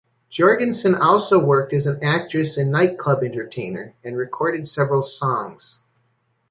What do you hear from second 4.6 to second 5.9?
several songs.